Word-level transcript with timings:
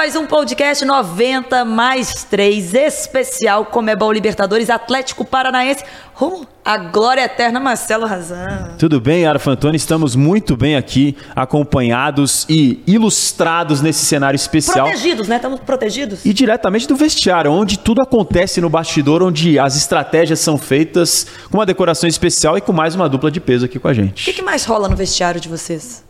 mais 0.00 0.16
um 0.16 0.24
podcast 0.24 0.82
90 0.82 1.62
mais 1.66 2.24
3 2.24 2.72
especial 2.72 3.66
Comebol 3.66 4.10
Libertadores 4.10 4.70
Atlético 4.70 5.26
Paranaense 5.26 5.84
rumo 6.14 6.46
à 6.64 6.78
glória 6.78 7.20
eterna 7.20 7.60
Marcelo 7.60 8.06
Razan. 8.06 8.76
Tudo 8.78 8.98
bem, 8.98 9.26
Ara 9.26 9.38
Fantoni? 9.38 9.76
Estamos 9.76 10.16
muito 10.16 10.56
bem 10.56 10.74
aqui, 10.74 11.14
acompanhados 11.36 12.46
e 12.48 12.82
ilustrados 12.86 13.82
nesse 13.82 14.06
cenário 14.06 14.36
especial. 14.36 14.86
Protegidos, 14.86 15.28
né? 15.28 15.36
Estamos 15.36 15.60
protegidos. 15.60 16.24
E 16.24 16.32
diretamente 16.32 16.88
do 16.88 16.96
vestiário, 16.96 17.52
onde 17.52 17.78
tudo 17.78 18.00
acontece 18.00 18.58
no 18.58 18.70
bastidor, 18.70 19.22
onde 19.22 19.58
as 19.58 19.76
estratégias 19.76 20.40
são 20.40 20.56
feitas 20.56 21.26
com 21.50 21.58
uma 21.58 21.66
decoração 21.66 22.08
especial 22.08 22.56
e 22.56 22.62
com 22.62 22.72
mais 22.72 22.94
uma 22.94 23.06
dupla 23.06 23.30
de 23.30 23.38
peso 23.38 23.66
aqui 23.66 23.78
com 23.78 23.88
a 23.88 23.90
O 23.90 23.94
gente. 23.94 24.24
que, 24.24 24.32
que 24.32 24.40
mais 24.40 24.64
rola 24.64 24.88
no 24.88 24.96
vestiário 24.96 25.38
de 25.38 25.48
vocês? 25.50 26.02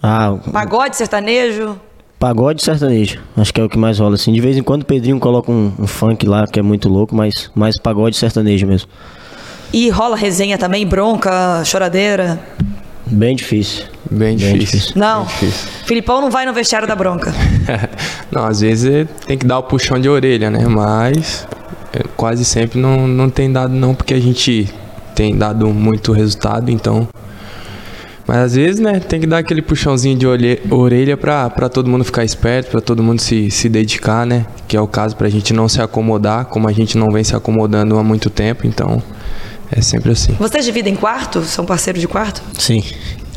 Ah, 0.00 0.36
Pagode, 0.52 0.96
sertanejo? 0.96 1.80
Pagode 2.18 2.62
sertanejo. 2.62 3.20
Acho 3.36 3.54
que 3.54 3.60
é 3.60 3.64
o 3.64 3.68
que 3.68 3.78
mais 3.78 3.98
rola, 3.98 4.14
assim. 4.14 4.32
De 4.32 4.40
vez 4.40 4.56
em 4.56 4.62
quando 4.62 4.82
o 4.82 4.84
Pedrinho 4.84 5.18
coloca 5.20 5.50
um, 5.50 5.72
um 5.78 5.86
funk 5.86 6.26
lá, 6.26 6.46
que 6.46 6.58
é 6.58 6.62
muito 6.62 6.88
louco, 6.88 7.14
mas 7.14 7.50
mais 7.54 7.78
pagode 7.78 8.16
sertanejo 8.16 8.66
mesmo. 8.66 8.88
E 9.72 9.88
rola 9.90 10.16
resenha 10.16 10.56
também, 10.56 10.86
bronca, 10.86 11.62
choradeira? 11.64 12.40
Bem 13.06 13.36
difícil. 13.36 13.84
Bem 14.10 14.36
difícil. 14.36 14.92
Não. 14.96 15.24
Bem 15.24 15.28
difícil. 15.28 15.68
Filipão 15.84 16.20
não 16.20 16.30
vai 16.30 16.44
no 16.44 16.52
vestiário 16.52 16.88
da 16.88 16.96
bronca. 16.96 17.32
não, 18.30 18.46
às 18.46 18.60
vezes 18.60 19.06
tem 19.26 19.36
que 19.36 19.46
dar 19.46 19.58
o 19.58 19.62
puxão 19.62 20.00
de 20.00 20.08
orelha, 20.08 20.50
né? 20.50 20.66
Mas 20.66 21.46
é, 21.92 22.02
quase 22.16 22.44
sempre 22.44 22.78
não, 22.78 23.06
não 23.06 23.30
tem 23.30 23.50
dado 23.52 23.74
não, 23.74 23.94
porque 23.94 24.14
a 24.14 24.20
gente 24.20 24.68
tem 25.14 25.36
dado 25.36 25.68
muito 25.68 26.12
resultado, 26.12 26.70
então... 26.70 27.08
Mas 28.28 28.36
às 28.36 28.54
vezes, 28.54 28.78
né, 28.78 29.00
tem 29.00 29.18
que 29.18 29.26
dar 29.26 29.38
aquele 29.38 29.62
puxãozinho 29.62 30.16
de 30.18 30.26
olhe- 30.26 30.60
orelha 30.70 31.16
pra, 31.16 31.48
pra 31.48 31.68
todo 31.68 31.88
mundo 31.88 32.04
ficar 32.04 32.24
esperto, 32.24 32.70
pra 32.70 32.80
todo 32.82 33.02
mundo 33.02 33.20
se, 33.20 33.50
se 33.50 33.68
dedicar, 33.70 34.26
né? 34.26 34.44
Que 34.68 34.76
é 34.76 34.80
o 34.80 34.86
caso 34.86 35.16
pra 35.16 35.28
gente 35.30 35.54
não 35.54 35.66
se 35.66 35.80
acomodar, 35.80 36.44
como 36.44 36.68
a 36.68 36.72
gente 36.72 36.98
não 36.98 37.08
vem 37.10 37.24
se 37.24 37.34
acomodando 37.34 37.96
há 37.98 38.04
muito 38.04 38.28
tempo, 38.28 38.66
então 38.66 39.02
é 39.72 39.80
sempre 39.80 40.12
assim. 40.12 40.34
Vocês 40.38 40.62
dividem 40.64 40.94
quarto? 40.94 41.40
São 41.42 41.64
parceiros 41.64 42.00
de 42.02 42.06
quarto? 42.06 42.42
Sim, 42.58 42.84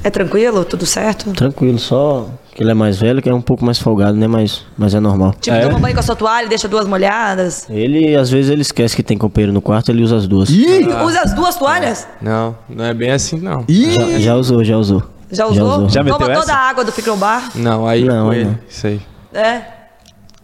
É 0.03 0.09
tranquilo? 0.09 0.65
Tudo 0.65 0.85
certo? 0.85 1.31
tranquilo. 1.31 1.79
Só 1.79 2.29
que 2.53 2.61
ele 2.63 2.71
é 2.71 2.73
mais 2.73 2.97
velho, 2.99 3.21
que 3.21 3.29
é 3.29 3.33
um 3.33 3.41
pouco 3.41 3.63
mais 3.65 3.79
folgado, 3.79 4.17
né? 4.17 4.27
Mas, 4.27 4.65
mas 4.77 4.93
é 4.93 4.99
normal. 4.99 5.33
Tipo, 5.39 5.55
É? 5.55 5.61
toma 5.67 5.79
banho 5.79 5.93
com 5.93 5.99
a 5.99 6.03
sua 6.03 6.15
toalha, 6.15 6.47
deixa 6.47 6.67
duas 6.67 6.85
molhadas. 6.87 7.65
Ele, 7.69 8.15
às 8.15 8.29
vezes, 8.29 8.51
ele 8.51 8.61
esquece 8.61 8.95
que 8.95 9.01
tem 9.03 9.17
companheiro 9.17 9.53
no 9.53 9.61
quarto, 9.61 9.89
ele 9.89 10.03
usa 10.03 10.17
as 10.17 10.27
duas. 10.27 10.49
Ih! 10.49 10.87
Usa 11.05 11.21
as 11.21 11.33
duas 11.33 11.55
toalhas? 11.55 12.07
Não, 12.21 12.55
não 12.69 12.85
é 12.85 12.93
bem 12.93 13.11
assim, 13.11 13.39
não. 13.39 13.63
Ih! 13.67 13.93
Já, 13.93 14.19
já 14.19 14.35
usou, 14.35 14.63
já 14.63 14.77
usou. 14.77 15.03
Já 15.31 15.45
usou? 15.47 15.65
usou. 15.67 15.89
Já 15.89 16.03
meteu 16.03 16.19
Toma 16.19 16.33
toda 16.33 16.51
essa? 16.51 16.53
a 16.53 16.69
água 16.69 16.83
do 16.83 16.91
frigobar? 16.91 17.51
Não, 17.55 17.87
aí 17.87 18.03
Não, 18.03 18.25
com 18.25 18.31
aí 18.31 18.39
ele, 18.39 18.49
não. 18.49 18.59
isso 18.69 18.87
aí. 18.87 19.01
É. 19.33 19.61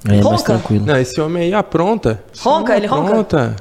Aí 0.09 0.19
é 0.19 0.23
mais 0.23 0.25
Ronca? 0.25 0.43
tranquilo. 0.43 0.85
Não, 0.85 0.97
esse 0.97 1.19
homem 1.19 1.43
aí 1.43 1.53
apronta. 1.53 2.23
Ronca? 2.39 2.77
Ele 2.77 2.87
ronca? 2.87 3.07
apronta. 3.09 3.55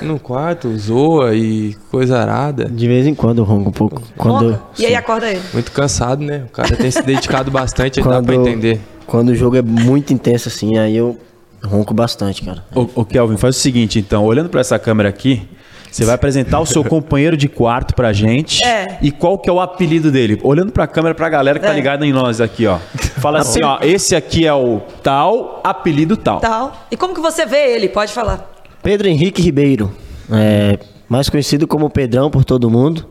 No 0.00 0.18
quarto, 0.18 0.76
zoa 0.78 1.34
e 1.34 1.74
coisa 1.90 2.18
arada. 2.18 2.64
De 2.64 2.86
vez 2.88 3.06
em 3.06 3.14
quando 3.14 3.38
eu 3.38 3.44
ronco 3.44 3.68
um 3.68 3.72
pouco. 3.72 4.02
Quando, 4.16 4.50
Ronca? 4.52 4.62
E 4.78 4.86
aí 4.86 4.94
acorda 4.94 5.28
ele. 5.28 5.42
Muito 5.52 5.70
cansado, 5.72 6.22
né? 6.24 6.44
O 6.46 6.50
cara 6.50 6.74
tem 6.76 6.90
se 6.90 7.02
dedicado 7.02 7.50
bastante, 7.50 8.00
aí 8.00 8.04
dá 8.04 8.10
quando, 8.12 8.26
pra 8.26 8.34
entender. 8.36 8.80
quando 9.06 9.28
o 9.30 9.34
jogo 9.34 9.56
é 9.56 9.62
muito 9.62 10.12
intenso 10.12 10.48
assim, 10.48 10.78
aí 10.78 10.96
eu 10.96 11.18
ronco 11.62 11.92
bastante, 11.92 12.42
cara. 12.42 12.64
Ô, 12.74 12.86
ô, 12.94 13.04
Kelvin, 13.04 13.36
faz 13.36 13.56
o 13.56 13.60
seguinte, 13.60 13.98
então, 13.98 14.24
olhando 14.24 14.48
pra 14.48 14.60
essa 14.60 14.78
câmera 14.78 15.08
aqui, 15.10 15.42
você 15.90 16.04
vai 16.06 16.14
apresentar 16.14 16.58
o 16.58 16.64
seu 16.66 16.82
companheiro 16.82 17.36
de 17.36 17.48
quarto 17.48 17.94
pra 17.94 18.12
gente. 18.14 18.64
É. 18.64 18.98
E 19.02 19.10
qual 19.10 19.36
que 19.38 19.50
é 19.50 19.52
o 19.52 19.60
apelido 19.60 20.10
dele? 20.10 20.40
Olhando 20.42 20.72
pra 20.72 20.86
câmera, 20.86 21.14
pra 21.14 21.28
galera 21.28 21.58
que 21.58 21.66
tá 21.66 21.72
É. 21.72 21.74
ligada 21.76 22.06
em 22.06 22.12
nós 22.12 22.40
aqui, 22.40 22.66
ó. 22.66 22.78
Fala 23.22 23.38
assim, 23.40 23.60
ó, 23.64 23.78
esse 23.80 24.14
aqui 24.16 24.46
é 24.46 24.52
o 24.52 24.80
tal, 25.02 25.60
apelido 25.64 26.16
tal. 26.16 26.40
Tal. 26.40 26.72
E 26.90 26.96
como 26.96 27.14
que 27.14 27.20
você 27.20 27.46
vê 27.46 27.74
ele? 27.74 27.88
Pode 27.88 28.12
falar. 28.12 28.50
Pedro 28.82 29.06
Henrique 29.08 29.40
Ribeiro, 29.40 29.92
é, 30.30 30.78
mais 31.08 31.28
conhecido 31.30 31.66
como 31.66 31.88
Pedrão 31.88 32.30
por 32.30 32.44
todo 32.44 32.68
mundo. 32.68 33.06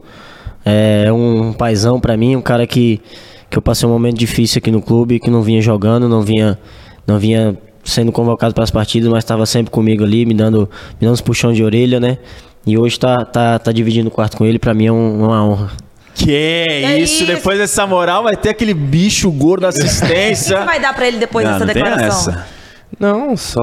É 0.66 1.12
um 1.12 1.53
paizão 1.53 2.00
pra 2.00 2.16
mim, 2.16 2.36
um 2.36 2.41
cara 2.41 2.68
que, 2.68 3.02
que 3.50 3.58
eu 3.58 3.62
passei 3.62 3.88
um 3.88 3.91
momento 3.91 4.18
difícil 4.18 4.59
aqui 4.59 4.69
no 4.69 4.81
clube, 4.81 5.19
que 5.19 5.30
não 5.30 5.41
vinha 5.41 5.62
jogando, 5.62 6.08
não 6.08 6.22
vinha, 6.22 6.59
não 7.07 7.18
vinha 7.18 7.57
sendo 7.84 8.12
convocado 8.12 8.53
para 8.53 8.63
as 8.63 8.69
partidas, 8.69 9.09
mas 9.09 9.24
estava 9.24 9.46
sempre 9.46 9.72
comigo 9.72 10.03
ali, 10.03 10.25
me 10.25 10.34
dando, 10.36 10.69
me 11.00 11.07
dando 11.07 11.13
uns 11.13 11.22
puxão 11.22 11.52
de 11.52 11.63
orelha, 11.63 12.00
né? 12.00 12.18
E 12.68 12.78
hoje 12.78 13.00
tá, 13.00 13.25
tá, 13.25 13.57
tá 13.57 13.72
dividindo 13.72 14.09
o 14.09 14.12
quarto 14.12 14.38
com 14.38 14.46
ele, 14.46 14.59
pra 14.59 14.74
mim 14.74 14.86
é 14.86 14.91
um- 14.91 15.25
uma 15.25 15.44
honra. 15.44 15.72
Que 16.14 16.36
é 16.36 17.00
isso, 17.00 17.24
isso? 17.24 17.26
depois 17.26 17.58
dessa 17.58 17.88
moral 17.88 18.24
vai 18.24 18.36
ter 18.36 18.50
aquele 18.50 18.74
bicho 18.74 19.32
gordo 19.32 19.62
da 19.64 19.70
O 19.70 19.74
que 19.74 19.82
assistência. 19.82 20.60
você 20.60 20.66
vai 20.66 20.80
dar 20.80 20.94
pra 20.94 21.08
ele 21.08 21.18
depois 21.18 21.46
Não, 21.46 21.54
dessa 21.54 21.66
não 21.66 21.74
declaração? 21.74 22.34
essa. 22.34 22.48
Não, 23.00 23.38
só. 23.38 23.62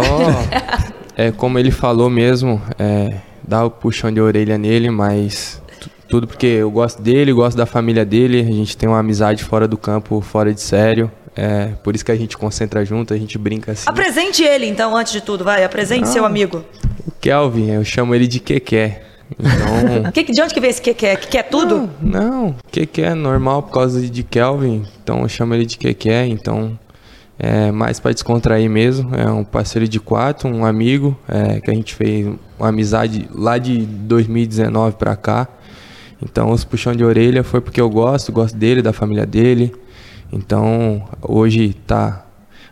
é 1.16 1.30
como 1.30 1.58
ele 1.58 1.70
falou 1.70 2.08
mesmo, 2.10 2.60
é, 2.78 3.16
dá 3.46 3.64
o 3.64 3.70
puxão 3.70 4.10
de 4.12 4.20
orelha 4.20 4.56
nele, 4.56 4.90
mas 4.90 5.60
tu- 5.80 5.90
tudo 6.08 6.26
porque 6.26 6.46
eu 6.46 6.70
gosto 6.70 7.00
dele, 7.02 7.32
gosto 7.32 7.56
da 7.56 7.66
família 7.66 8.04
dele, 8.04 8.40
a 8.40 8.44
gente 8.52 8.76
tem 8.76 8.88
uma 8.88 8.98
amizade 8.98 9.44
fora 9.44 9.68
do 9.68 9.76
campo, 9.76 10.20
fora 10.20 10.52
de 10.52 10.60
sério. 10.60 11.10
É, 11.36 11.66
por 11.84 11.94
isso 11.94 12.04
que 12.04 12.10
a 12.10 12.16
gente 12.16 12.36
concentra 12.36 12.84
junto, 12.84 13.14
a 13.14 13.16
gente 13.16 13.38
brinca 13.38 13.70
assim. 13.72 13.84
Apresente 13.88 14.42
ele, 14.42 14.66
então, 14.66 14.96
antes 14.96 15.12
de 15.12 15.20
tudo, 15.20 15.44
vai. 15.44 15.62
Apresente 15.62 16.08
seu 16.08 16.24
amigo. 16.24 16.64
O 17.06 17.12
Kelvin, 17.20 17.70
eu 17.70 17.84
chamo 17.84 18.12
ele 18.12 18.26
de 18.26 18.40
Keké. 18.40 19.02
Então. 19.38 20.10
Que, 20.12 20.24
que- 20.24 20.32
de 20.32 20.42
onde 20.42 20.52
que 20.54 20.60
veio 20.60 20.70
esse 20.70 20.82
que 20.82 20.92
quer? 20.94 21.16
Que 21.20 21.28
quer 21.28 21.44
tudo? 21.44 21.88
Não, 22.02 22.54
Keké 22.70 23.02
é 23.02 23.14
normal 23.14 23.62
por 23.62 23.72
causa 23.72 24.00
de 24.00 24.22
Kelvin, 24.22 24.84
então 25.02 25.20
eu 25.22 25.28
chamo 25.28 25.54
ele 25.54 25.64
de 25.64 25.78
Keké, 25.78 26.26
então 26.26 26.78
é 27.38 27.70
mais 27.70 28.00
para 28.00 28.12
descontrair 28.12 28.68
mesmo. 28.68 29.14
É 29.14 29.30
um 29.30 29.44
parceiro 29.44 29.86
de 29.86 30.00
quarto, 30.00 30.48
um 30.48 30.64
amigo, 30.64 31.16
é, 31.28 31.60
que 31.60 31.70
a 31.70 31.74
gente 31.74 31.94
fez 31.94 32.26
uma 32.58 32.68
amizade 32.70 33.28
lá 33.32 33.58
de 33.58 33.78
2019 33.86 34.96
para 34.96 35.14
cá. 35.14 35.46
Então 36.20 36.50
os 36.50 36.64
puxão 36.64 36.92
de 36.96 37.04
orelha 37.04 37.44
foi 37.44 37.60
porque 37.60 37.80
eu 37.80 37.88
gosto, 37.88 38.32
gosto 38.32 38.56
dele, 38.56 38.82
da 38.82 38.92
família 38.92 39.24
dele. 39.24 39.72
Então 40.32 41.02
hoje 41.22 41.74
tá 41.86 42.24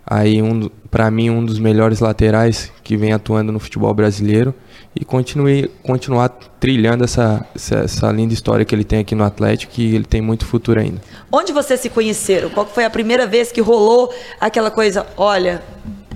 aí 0.06 0.40
um, 0.40 0.70
para 0.90 1.10
mim 1.10 1.30
um 1.30 1.44
dos 1.44 1.58
melhores 1.58 2.00
laterais 2.00 2.72
que 2.84 2.96
vem 2.96 3.12
atuando 3.12 3.50
no 3.50 3.58
futebol 3.58 3.92
brasileiro 3.92 4.54
e 4.94 5.04
continue 5.04 5.68
continuar 5.82 6.28
trilhando 6.60 7.04
essa, 7.04 7.44
essa, 7.54 7.76
essa 7.76 8.12
linda 8.12 8.32
história 8.32 8.64
que 8.64 8.74
ele 8.74 8.84
tem 8.84 9.00
aqui 9.00 9.14
no 9.14 9.24
Atlético 9.24 9.72
que 9.72 9.94
ele 9.94 10.04
tem 10.04 10.20
muito 10.20 10.46
futuro 10.46 10.80
ainda. 10.80 11.00
Onde 11.30 11.52
vocês 11.52 11.80
se 11.80 11.90
conheceram? 11.90 12.48
Qual 12.50 12.64
foi 12.66 12.84
a 12.84 12.90
primeira 12.90 13.26
vez 13.26 13.50
que 13.50 13.60
rolou 13.60 14.14
aquela 14.40 14.70
coisa? 14.70 15.06
Olha, 15.16 15.62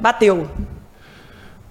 bateu. 0.00 0.48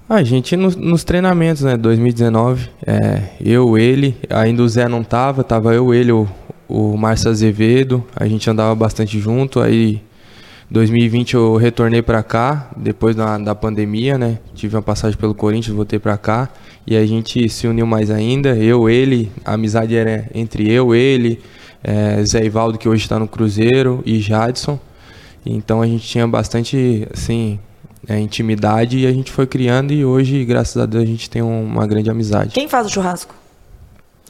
A 0.07 0.23
gente 0.23 0.55
nos, 0.55 0.75
nos 0.75 1.03
treinamentos, 1.03 1.61
né, 1.61 1.77
2019, 1.77 2.69
é, 2.85 3.29
eu, 3.39 3.77
ele, 3.77 4.17
ainda 4.27 4.63
o 4.63 4.67
Zé 4.67 4.87
não 4.87 5.03
tava, 5.03 5.43
tava 5.43 5.73
eu, 5.73 5.93
ele, 5.93 6.11
o, 6.11 6.27
o 6.67 6.97
Márcio 6.97 7.29
Azevedo, 7.29 8.03
a 8.15 8.27
gente 8.27 8.49
andava 8.49 8.73
bastante 8.73 9.19
junto, 9.19 9.59
aí 9.59 10.01
2020 10.71 11.33
eu 11.33 11.55
retornei 11.55 12.01
pra 12.01 12.21
cá, 12.21 12.69
depois 12.77 13.15
da, 13.15 13.37
da 13.37 13.55
pandemia, 13.55 14.17
né, 14.17 14.37
tive 14.53 14.75
uma 14.75 14.81
passagem 14.81 15.17
pelo 15.17 15.33
Corinthians, 15.33 15.75
voltei 15.75 15.97
pra 15.97 16.17
cá, 16.17 16.49
e 16.85 16.95
a 16.95 17.05
gente 17.05 17.49
se 17.49 17.67
uniu 17.67 17.87
mais 17.87 18.11
ainda, 18.11 18.55
eu, 18.55 18.87
ele, 18.89 19.31
a 19.43 19.53
amizade 19.53 19.95
era 19.95 20.29
entre 20.33 20.71
eu, 20.71 20.93
ele, 20.93 21.41
é, 21.83 22.23
Zé 22.23 22.43
Ivaldo, 22.45 22.77
que 22.77 22.87
hoje 22.87 23.01
está 23.03 23.17
no 23.17 23.27
Cruzeiro, 23.27 24.03
e 24.05 24.19
Jadson, 24.19 24.79
então 25.45 25.81
a 25.81 25.87
gente 25.87 26.07
tinha 26.07 26.27
bastante, 26.27 27.07
assim, 27.11 27.59
é, 28.07 28.19
intimidade 28.19 28.99
e 28.99 29.07
a 29.07 29.11
gente 29.11 29.31
foi 29.31 29.47
criando 29.47 29.91
e 29.91 30.05
hoje, 30.05 30.43
graças 30.45 30.77
a 30.81 30.85
Deus, 30.85 31.03
a 31.03 31.07
gente 31.07 31.29
tem 31.29 31.41
um- 31.41 31.63
uma 31.63 31.87
grande 31.87 32.09
amizade. 32.09 32.51
Quem 32.53 32.67
faz 32.67 32.85
o 32.87 32.89
churrasco? 32.89 33.33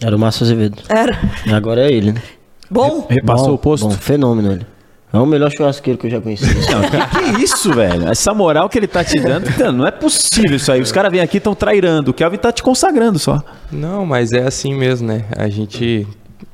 Era 0.02 0.16
o 0.16 0.20
Márcio 0.20 0.44
Azevedo. 0.46 0.82
Era. 0.88 1.20
E 1.46 1.52
agora 1.54 1.82
é 1.82 1.92
ele, 1.92 2.14
né? 2.14 2.22
Bom? 2.70 3.06
Repassou 3.10 3.50
Bom, 3.50 3.54
o 3.54 3.58
posto? 3.58 3.88
Bom, 3.88 3.92
fenômeno 3.94 4.52
ele. 4.54 4.66
É 5.12 5.18
o 5.18 5.26
melhor 5.26 5.52
churrasqueiro 5.52 5.98
que 5.98 6.06
eu 6.06 6.12
já 6.12 6.22
conheci. 6.22 6.46
Não, 6.70 6.82
que, 6.82 7.36
que 7.36 7.44
isso, 7.44 7.74
velho? 7.74 8.08
Essa 8.08 8.34
moral 8.34 8.70
que 8.70 8.78
ele 8.78 8.88
tá 8.88 9.04
te 9.04 9.20
dando, 9.20 9.50
não 9.74 9.88
é 9.88 9.92
possível 9.92 10.56
isso 10.56 10.72
aí. 10.72 10.82
Os 10.82 10.92
caras 10.92 11.12
vêm 11.12 11.22
aqui 11.22 11.38
e 11.38 11.40
estão 11.40 11.56
trairando. 11.56 12.12
O 12.12 12.14
Kelvin 12.14 12.38
tá 12.38 12.52
te 12.52 12.62
consagrando 12.62 13.18
só. 13.18 13.44
Não, 13.72 14.06
mas 14.06 14.32
é 14.32 14.44
assim 14.44 14.74
mesmo, 14.76 15.08
né? 15.08 15.26
A 15.36 15.50
gente 15.50 16.08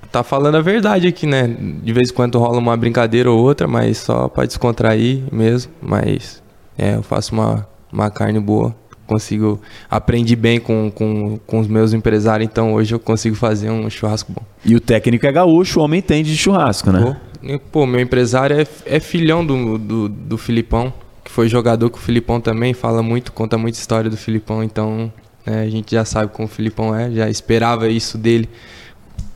tá 0.10 0.24
falando 0.24 0.56
a 0.56 0.62
verdade 0.62 1.08
aqui, 1.08 1.28
né? 1.28 1.54
De 1.84 1.92
vez 1.92 2.10
em 2.10 2.14
quando 2.14 2.40
rola 2.40 2.58
uma 2.58 2.78
brincadeira 2.78 3.30
ou 3.30 3.38
outra, 3.38 3.68
mas 3.68 3.98
só 3.98 4.30
pra 4.30 4.46
descontrair 4.46 5.24
mesmo. 5.32 5.74
Mas 5.82 6.42
é, 6.78 6.96
eu 6.96 7.04
faço 7.04 7.34
uma, 7.34 7.68
uma 7.92 8.10
carne 8.10 8.40
boa. 8.40 8.74
Consigo. 9.08 9.62
Aprendi 9.90 10.36
bem 10.36 10.60
com, 10.60 10.92
com, 10.92 11.40
com 11.46 11.60
os 11.60 11.68
meus 11.68 11.94
empresários, 11.94 12.50
então 12.50 12.74
hoje 12.74 12.96
eu 12.96 13.00
consigo 13.00 13.36
fazer 13.36 13.70
um 13.70 13.90
churrasco 13.90 14.32
bom. 14.32 14.42
E 14.64 14.76
o 14.76 14.80
técnico 14.80 15.26
é 15.28 15.32
gaúcho, 15.32 15.80
o 15.80 15.84
homem 15.84 16.00
entende 16.00 16.32
de 16.32 16.38
churrasco, 16.38 16.92
né? 16.92 17.16
Pô, 17.44 17.60
pô, 17.72 17.86
meu 17.86 18.00
empresário 18.00 18.60
é, 18.60 18.68
é 18.86 19.00
filhão 19.00 19.46
do, 19.46 19.78
do, 19.78 20.10
do 20.10 20.38
Filipão, 20.38 20.92
que 21.24 21.30
foi 21.30 21.48
jogador 21.48 21.90
com 21.90 21.98
o 21.98 22.02
Filipão 22.02 22.42
também, 22.42 22.74
fala 22.74 23.04
muito, 23.04 23.32
conta 23.32 23.58
muita 23.58 23.78
história 23.78 24.10
do 24.10 24.18
Filipão, 24.18 24.64
então 24.64 25.12
né, 25.46 25.62
a 25.62 25.70
gente 25.70 25.94
já 25.94 26.04
sabe 26.04 26.32
como 26.32 26.48
o 26.48 26.52
Filipão 26.52 26.96
é, 26.96 27.12
já 27.12 27.30
esperava 27.30 27.88
isso 27.88 28.18
dele 28.18 28.50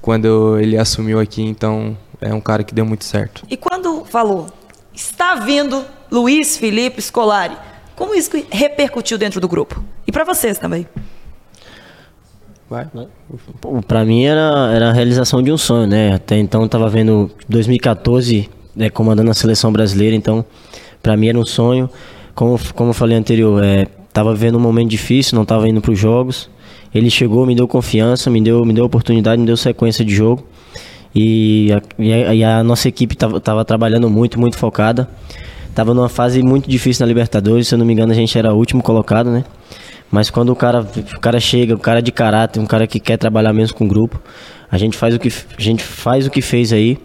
quando 0.01 0.57
ele 0.60 0.77
assumiu 0.77 1.19
aqui, 1.19 1.44
então 1.44 1.98
é 2.22 2.33
um 2.33 2.42
cara 2.42 2.63
que 2.63 2.74
deu 2.74 2.86
muito 2.86 3.04
certo. 3.04 3.44
E 3.50 3.56
quando 3.56 4.04
falou, 4.06 4.48
está 4.94 5.36
vindo 5.36 5.86
Luiz 6.12 6.57
Felipe 6.57 7.01
Scolari. 7.01 7.56
Como 8.00 8.16
isso 8.16 8.31
repercutiu 8.50 9.18
dentro 9.18 9.42
do 9.42 9.48
grupo? 9.50 9.84
E 10.07 10.12
para 10.12 10.24
vocês 10.24 10.57
também? 10.57 10.88
Vai. 12.69 12.88
Para 13.86 14.06
mim 14.06 14.24
era, 14.24 14.72
era 14.74 14.90
a 14.90 14.94
realização 14.94 15.44
de 15.44 15.51
um 15.51 15.57
sonho, 15.57 15.86
né? 15.86 16.13
Até 16.13 16.38
então 16.38 16.62
eu 16.62 16.69
tava 16.69 16.88
vendo 16.88 17.30
2014 17.50 18.50
né, 18.74 18.90
comandando 18.90 19.30
a 19.30 19.34
seleção 19.34 19.69
brasileira, 19.74 20.16
então 20.16 20.46
para 21.04 21.18
mim 21.18 21.28
era 21.28 21.38
um 21.38 21.46
sonho. 21.46 21.90
Como, 22.34 22.57
como 22.74 22.92
eu 22.92 22.94
falei 22.94 23.18
anterior, 23.18 23.62
é, 23.62 23.86
tava 24.13 24.34
vivendo 24.34 24.56
um 24.56 24.62
momento 24.62 24.90
difícil, 24.90 25.36
não 25.36 25.44
tava 25.44 25.68
indo 25.68 25.81
para 25.81 25.92
os 25.92 26.00
jogos. 26.00 26.50
Ele 26.96 27.10
chegou, 27.10 27.46
me 27.46 27.54
deu 27.54 27.68
confiança, 27.68 28.30
me 28.30 28.40
deu, 28.40 28.63
me 28.63 28.74
deu 28.74 28.86
oportunidade, 28.86 29.42
me 29.42 29.46
deu 29.46 29.57
sequência 29.57 30.06
de 30.06 30.16
jogo. 30.16 30.48
E 31.13 31.68
a, 31.74 32.34
e 32.34 32.44
a, 32.46 32.63
nossa 32.63 32.88
equipe 32.88 33.13
estava 33.13 33.66
trabalhando 33.66 34.10
muito, 34.10 34.40
muito 34.40 34.57
focada. 34.57 35.10
Tava 35.74 35.94
numa 35.94 36.10
fase 36.10 36.42
muito 36.42 36.69
difícil 36.69 37.06
na 37.06 37.07
Libertadores, 37.07 37.68
se 37.68 37.75
eu 37.75 37.80
não 37.80 37.86
me 37.86 37.94
engano, 37.94 38.12
a 38.12 38.16
gente 38.16 38.38
era 38.38 38.54
o 38.54 38.57
último 38.57 38.81
colocado, 38.81 39.30
né? 39.30 39.44
Mas 40.12 40.30
quando 40.30 40.50
o 40.50 40.56
cara, 40.56 40.81
o 40.81 41.19
cara 41.19 41.39
chega, 41.39 41.75
o 41.75 41.80
cara 41.80 42.01
de 42.01 42.12
caráter, 42.12 42.60
um 42.60 42.66
cara 42.66 42.88
que 42.88 43.00
quer 43.00 43.18
trabalhar 43.18 43.54
mesmo 43.54 43.77
com 43.77 43.86
o 43.86 43.88
grupo, 43.88 44.19
a 44.71 44.77
gente 44.77 44.98
faz 44.98 45.13
o 45.13 45.19
que, 45.19 45.27
a 45.27 45.62
gente 45.62 45.83
faz 45.83 46.25
o 46.25 46.31
que 46.31 46.42
fez 46.42 46.74
aí. 46.74 46.98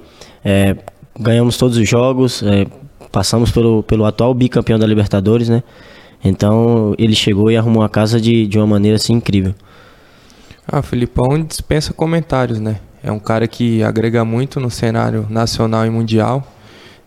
É, 0.45 0.77
ganhamos 1.19 1.57
todos 1.57 1.77
os 1.77 1.89
jogos, 1.89 2.43
é, 2.43 2.67
passamos 3.13 3.51
pelo, 3.51 3.83
pelo 3.83 4.05
atual 4.05 4.33
bicampeão 4.35 4.79
da 4.79 4.87
Libertadores, 4.87 5.49
né? 5.49 5.63
Então 6.25 6.95
ele 6.99 7.15
chegou 7.15 7.51
e 7.51 7.57
arrumou 7.57 7.83
a 7.83 7.89
casa 7.89 8.19
de, 8.19 8.47
de 8.47 8.59
uma 8.59 8.67
maneira 8.67 8.97
assim 8.97 9.13
incrível. 9.13 9.55
Ah, 10.67 10.81
Filipão 10.81 11.43
dispensa 11.45 11.93
comentários, 11.93 12.59
né? 12.59 12.81
É 13.03 13.13
um 13.13 13.19
cara 13.19 13.47
que 13.47 13.83
agrega 13.83 14.25
muito 14.25 14.59
no 14.59 14.71
cenário 14.71 15.27
nacional 15.29 15.85
e 15.85 15.91
mundial. 15.91 16.43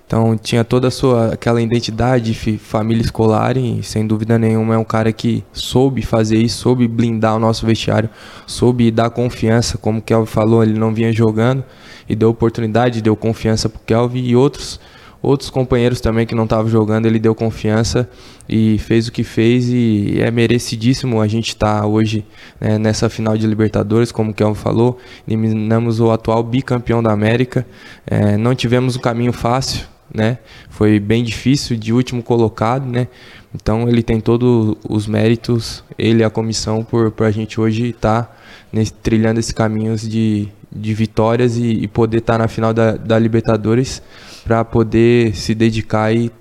Então 0.07 0.37
tinha 0.37 0.63
toda 0.63 0.87
a 0.87 0.91
sua 0.91 1.33
aquela 1.33 1.61
identidade 1.61 2.33
família 2.57 3.01
escolar 3.01 3.57
e 3.57 3.83
sem 3.83 4.07
dúvida 4.07 4.39
nenhuma 4.39 4.75
é 4.75 4.77
um 4.77 4.83
cara 4.85 5.11
que 5.11 5.43
soube 5.51 6.01
fazer 6.01 6.37
isso, 6.37 6.59
soube 6.59 6.87
blindar 6.87 7.35
o 7.35 7.39
nosso 7.39 7.65
vestiário, 7.65 8.09
soube 8.45 8.89
dar 8.89 9.09
confiança, 9.09 9.77
como 9.77 9.99
o 9.99 10.01
Kelvin 10.01 10.25
falou, 10.25 10.63
ele 10.63 10.79
não 10.79 10.93
vinha 10.93 11.11
jogando 11.11 11.61
e 12.07 12.15
deu 12.15 12.29
oportunidade, 12.29 13.01
deu 13.01 13.17
confiança 13.17 13.67
pro 13.67 13.81
Kelvin 13.85 14.23
e 14.23 14.33
outros 14.33 14.79
outros 15.21 15.49
companheiros 15.49 15.99
também 15.99 16.25
que 16.25 16.35
não 16.35 16.45
estavam 16.45 16.69
jogando, 16.69 17.05
ele 17.05 17.19
deu 17.19 17.35
confiança 17.35 18.09
e 18.47 18.77
fez 18.77 19.09
o 19.09 19.11
que 19.11 19.25
fez 19.25 19.67
e 19.67 20.21
é 20.21 20.31
merecidíssimo 20.31 21.19
a 21.19 21.27
gente 21.27 21.49
estar 21.49 21.81
tá 21.81 21.87
hoje 21.87 22.25
né, 22.61 22.77
nessa 22.77 23.09
final 23.09 23.37
de 23.37 23.45
Libertadores, 23.45 24.11
como 24.11 24.31
o 24.31 24.33
Kelvin 24.33 24.55
falou, 24.55 24.97
eliminamos 25.27 25.99
o 25.99 26.11
atual 26.11 26.41
bicampeão 26.43 27.03
da 27.03 27.11
América, 27.11 27.67
é, 28.05 28.37
não 28.37 28.55
tivemos 28.55 28.95
um 28.95 28.99
caminho 28.99 29.33
fácil, 29.33 29.85
né? 30.13 30.39
Foi 30.69 30.99
bem 30.99 31.23
difícil 31.23 31.77
de 31.77 31.93
último 31.93 32.23
colocado, 32.23 32.85
né? 32.85 33.07
Então 33.53 33.87
ele 33.87 34.03
tem 34.03 34.19
todos 34.19 34.75
os 34.87 35.07
méritos, 35.07 35.83
ele 35.97 36.21
e 36.21 36.23
a 36.23 36.29
comissão 36.29 36.83
por, 36.83 37.11
por 37.11 37.25
a 37.25 37.31
gente 37.31 37.59
hoje 37.59 37.89
estar 37.89 38.23
tá 38.23 38.81
trilhando 39.01 39.39
esse 39.39 39.53
caminho 39.53 39.95
de, 39.95 40.47
de 40.71 40.93
vitórias 40.93 41.57
e, 41.57 41.83
e 41.83 41.87
poder 41.87 42.17
estar 42.17 42.33
tá 42.33 42.39
na 42.39 42.47
final 42.47 42.73
da, 42.73 42.91
da 42.93 43.17
Libertadores 43.17 44.01
para 44.43 44.63
poder 44.63 45.35
se 45.35 45.55
dedicar 45.55 46.13
e 46.13 46.31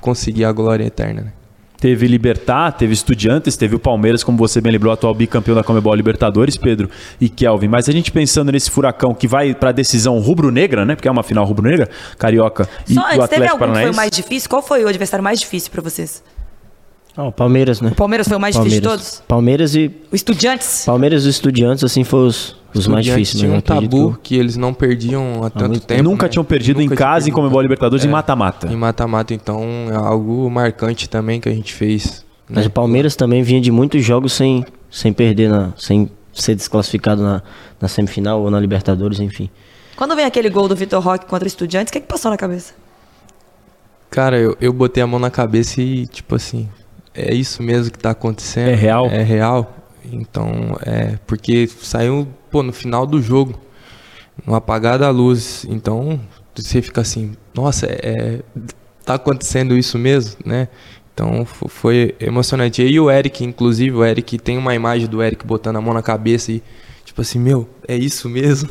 conseguir 0.00 0.44
a 0.44 0.52
glória 0.52 0.84
eterna. 0.84 1.22
Né? 1.22 1.32
Teve 1.78 2.06
Libertar, 2.06 2.72
teve 2.72 2.92
Estudiantes, 2.92 3.56
teve 3.56 3.76
o 3.76 3.78
Palmeiras, 3.78 4.24
como 4.24 4.38
você 4.38 4.60
bem 4.60 4.72
lembrou, 4.72 4.92
atual 4.92 5.14
bicampeão 5.14 5.54
da 5.54 5.62
Comebol 5.62 5.94
Libertadores, 5.94 6.56
Pedro 6.56 6.90
e 7.20 7.28
Kelvin. 7.28 7.68
Mas 7.68 7.88
a 7.88 7.92
gente 7.92 8.10
pensando 8.10 8.50
nesse 8.50 8.70
furacão 8.70 9.14
que 9.14 9.28
vai 9.28 9.54
para 9.54 9.70
a 9.70 9.72
decisão 9.72 10.18
rubro-negra, 10.18 10.84
né? 10.84 10.94
Porque 10.94 11.08
é 11.08 11.10
uma 11.10 11.22
final 11.22 11.44
rubro-negra, 11.44 11.88
Carioca 12.18 12.68
e 12.88 12.94
Só, 12.94 13.00
o 13.00 13.04
Atlético 13.04 13.28
teve 13.28 13.46
algum 13.46 13.58
Paranaense. 13.58 13.88
que 13.88 13.94
foi 13.94 13.96
mais 13.96 14.10
difícil? 14.10 14.50
Qual 14.50 14.62
foi 14.62 14.84
o 14.84 14.88
adversário 14.88 15.22
mais 15.22 15.40
difícil 15.40 15.70
para 15.70 15.82
vocês? 15.82 16.22
Oh, 17.16 17.32
Palmeiras, 17.32 17.80
né? 17.80 17.90
O 17.92 17.94
Palmeiras 17.94 18.28
foi 18.28 18.36
o 18.36 18.40
mais 18.40 18.54
Palmeiras. 18.54 18.80
difícil 18.80 18.98
de 18.98 19.04
todos? 19.04 19.22
Palmeiras 19.26 19.74
e. 19.74 19.90
O 20.12 20.14
Estudiantes? 20.14 20.84
Palmeiras 20.84 21.24
e 21.24 21.30
Estudiantes, 21.30 21.82
assim, 21.82 22.04
foi 22.04 22.26
os, 22.26 22.56
os 22.74 22.86
mais 22.86 23.06
difíceis. 23.06 23.40
Tinha 23.40 23.52
um 23.52 23.60
tabu 23.60 24.12
que... 24.22 24.34
que... 24.34 24.36
eles 24.36 24.56
não 24.56 24.74
perdiam 24.74 25.42
há 25.42 25.48
tanto 25.48 25.80
tempo. 25.80 26.02
Nunca 26.02 26.26
né? 26.26 26.30
tinham 26.30 26.44
perdido 26.44 26.80
nunca 26.80 26.94
em 26.94 26.96
casa, 26.96 27.28
em 27.28 27.32
Comebol 27.32 27.62
Libertadores, 27.62 28.04
é, 28.04 28.08
em 28.08 28.10
mata-mata. 28.10 28.68
Em 28.68 28.76
mata-mata, 28.76 29.32
então 29.32 29.62
é 29.90 29.96
algo 29.96 30.50
marcante 30.50 31.08
também 31.08 31.40
que 31.40 31.48
a 31.48 31.52
gente 31.52 31.72
fez. 31.72 32.24
Né? 32.48 32.56
Mas 32.56 32.66
o 32.66 32.70
Palmeiras 32.70 33.16
também 33.16 33.42
vinha 33.42 33.62
de 33.62 33.70
muitos 33.70 34.04
jogos 34.04 34.34
sem, 34.34 34.64
sem 34.90 35.10
perder, 35.12 35.48
na, 35.48 35.72
sem 35.76 36.10
ser 36.34 36.54
desclassificado 36.54 37.22
na, 37.22 37.42
na 37.80 37.88
semifinal 37.88 38.42
ou 38.42 38.50
na 38.50 38.60
Libertadores, 38.60 39.20
enfim. 39.20 39.48
Quando 39.96 40.14
vem 40.14 40.26
aquele 40.26 40.50
gol 40.50 40.68
do 40.68 40.76
Vitor 40.76 41.02
Roque 41.02 41.24
contra 41.24 41.46
o 41.46 41.48
Estudiantes, 41.48 41.88
o 41.88 41.92
que, 41.92 41.98
é 41.98 42.00
que 42.02 42.06
passou 42.06 42.30
na 42.30 42.36
cabeça? 42.36 42.74
Cara, 44.10 44.38
eu, 44.38 44.54
eu 44.60 44.72
botei 44.72 45.02
a 45.02 45.06
mão 45.06 45.18
na 45.18 45.30
cabeça 45.30 45.80
e, 45.80 46.06
tipo 46.06 46.34
assim, 46.34 46.68
é 47.16 47.34
isso 47.34 47.62
mesmo 47.62 47.90
que 47.90 47.98
tá 47.98 48.10
acontecendo. 48.10 48.68
É 48.68 48.74
real? 48.74 49.06
É 49.06 49.22
real. 49.22 49.74
Então, 50.04 50.76
é. 50.84 51.18
Porque 51.26 51.66
saiu, 51.66 52.28
pô, 52.50 52.62
no 52.62 52.72
final 52.72 53.06
do 53.06 53.20
jogo, 53.20 53.58
no 54.46 54.54
apagar 54.54 54.98
da 54.98 55.10
luz. 55.10 55.66
Então, 55.68 56.20
você 56.54 56.80
fica 56.82 57.00
assim, 57.00 57.34
nossa, 57.54 57.86
é, 57.86 57.98
é 58.02 58.40
tá 59.04 59.14
acontecendo 59.14 59.78
isso 59.78 59.96
mesmo, 59.96 60.36
né? 60.44 60.68
Então 61.14 61.46
foi 61.46 62.14
emocionante. 62.20 62.82
E 62.82 63.00
o 63.00 63.10
Eric, 63.10 63.42
inclusive, 63.42 63.96
o 63.96 64.04
Eric 64.04 64.36
tem 64.38 64.58
uma 64.58 64.74
imagem 64.74 65.06
do 65.06 65.22
Eric 65.22 65.46
botando 65.46 65.76
a 65.76 65.80
mão 65.80 65.94
na 65.94 66.02
cabeça 66.02 66.52
e 66.52 66.62
tipo 67.04 67.22
assim, 67.22 67.38
meu, 67.38 67.66
é 67.88 67.96
isso 67.96 68.28
mesmo? 68.28 68.70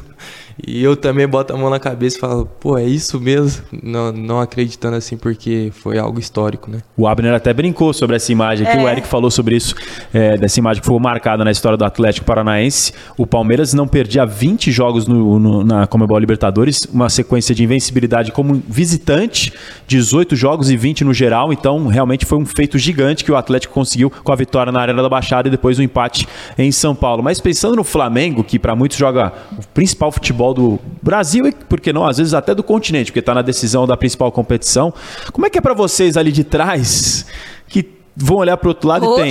E 0.66 0.82
eu 0.82 0.96
também 0.96 1.28
boto 1.28 1.54
a 1.54 1.58
mão 1.58 1.70
na 1.70 1.80
cabeça 1.80 2.18
e 2.18 2.20
falo, 2.20 2.46
pô, 2.46 2.78
é 2.78 2.84
isso 2.86 3.20
mesmo? 3.20 3.64
Não, 3.84 4.12
não 4.12 4.40
acreditando 4.40 4.96
assim, 4.96 5.18
porque 5.18 5.70
foi 5.74 5.98
algo 5.98 6.18
histórico, 6.18 6.72
né? 6.72 6.82
O 6.96 7.08
Abner 7.08 7.34
até 7.34 7.54
brincou 7.54 7.92
sobre 7.92 8.16
essa 8.16 8.32
imagem 8.32 8.66
aqui, 8.66 8.78
é. 8.78 8.84
o 8.84 8.88
Eric 8.88 9.08
falou 9.08 9.30
sobre 9.30 9.56
isso, 9.58 9.76
é, 10.14 10.38
dessa 10.38 10.58
imagem 10.58 10.82
que 10.82 10.88
foi 10.88 10.98
marcada 10.98 11.44
na 11.44 11.52
história 11.52 11.78
do 11.78 11.84
Atlético 11.84 12.26
Paranaense. 12.26 12.94
O 13.18 13.28
Palmeiras 13.28 13.74
não 13.74 13.86
perdia 13.86 14.26
20 14.26 14.72
jogos 14.72 15.08
no, 15.08 15.38
no, 15.38 15.64
na 15.64 15.88
Comebol 15.88 16.18
Libertadores, 16.18 16.88
uma 16.92 17.10
sequência 17.10 17.54
de 17.54 17.64
invencibilidade 17.64 18.32
como 18.32 18.64
visitante, 18.68 19.52
18 19.88 20.38
jogos 20.38 20.70
e 20.70 20.78
20 20.78 21.04
no 21.04 21.14
geral, 21.14 21.52
então 21.52 21.88
realmente 21.88 22.26
foi 22.26 22.38
um 22.38 22.46
feito 22.46 22.78
gigante 22.78 23.26
que 23.26 23.32
o 23.32 23.36
Atlético 23.36 23.74
conseguiu 23.74 24.10
com 24.10 24.32
a 24.32 24.36
vitória 24.36 24.72
na 24.72 24.80
Arena 24.80 25.04
da 25.04 25.10
Baixada 25.10 25.50
e 25.50 25.52
depois 25.52 25.78
o 25.78 25.84
empate 25.84 26.26
em 26.58 26.72
São 26.72 26.96
Paulo. 26.96 27.22
Mas 27.22 27.42
pensando 27.42 27.76
no 27.76 27.84
Flamengo, 27.84 28.42
que 28.42 28.58
para 28.58 28.74
muitos 28.74 28.98
joga 29.06 29.34
o 29.58 29.68
principal 29.68 30.12
futebol 30.12 30.54
do 30.54 30.80
Brasil 31.02 31.48
e, 31.48 31.52
por 31.52 31.80
que 31.80 31.94
não, 31.94 32.06
às 32.06 32.18
vezes 32.18 32.34
até 32.34 32.56
do 32.56 32.64
continente, 32.64 33.12
porque 33.12 33.20
está 33.20 33.34
na 33.34 33.42
decisão 33.42 33.86
da 33.86 33.96
principal 33.96 34.32
competição. 34.32 34.94
Como 35.32 35.46
é 35.46 35.50
que 35.50 35.58
é 35.58 35.62
para 35.62 35.74
vocês 35.74 36.18
ali 36.18 36.32
de 36.32 36.44
trás 36.44 37.26
que 37.68 37.88
vão 38.16 38.38
olhar 38.38 38.58
para 38.58 38.68
o 38.68 38.70
outro 38.70 38.88
lado 38.88 39.06
Oxi. 39.06 39.22
e 39.22 39.26